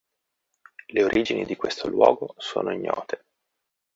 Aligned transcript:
Le 0.89 1.03
origini 1.03 1.45
di 1.45 1.55
questo 1.55 1.87
luogo 1.87 2.33
sono 2.37 2.71
ignote. 2.73 3.25